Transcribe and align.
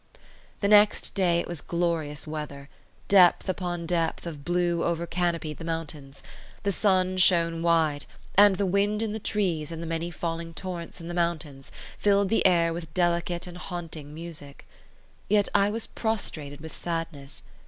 The 0.61 0.67
next 0.67 1.13
day 1.13 1.39
it 1.39 1.47
was 1.47 1.61
glorious 1.61 2.25
weather; 2.25 2.69
depth 3.07 3.47
upon 3.47 3.85
depth 3.85 4.25
of 4.25 4.43
blue 4.43 4.83
over 4.83 5.05
canopied 5.05 5.59
the 5.59 5.63
mountains; 5.63 6.23
the 6.63 6.71
sun 6.71 7.17
shone 7.17 7.61
wide; 7.61 8.07
and 8.33 8.55
the 8.55 8.65
wind 8.65 9.03
in 9.03 9.11
the 9.13 9.19
trees 9.19 9.71
and 9.71 9.79
the 9.79 9.85
many 9.85 10.09
falling 10.09 10.55
torrents 10.55 10.99
in 11.01 11.07
the 11.07 11.13
mountains 11.13 11.71
filled 11.99 12.29
the 12.29 12.43
air 12.47 12.73
with 12.73 12.91
delicate 12.95 13.45
and 13.45 13.59
haunting 13.59 14.11
music. 14.11 14.67
Yet 15.29 15.49
I 15.53 15.69
was 15.69 15.85
prostrated 15.85 16.61
with 16.61 16.75
sadness. 16.75 17.43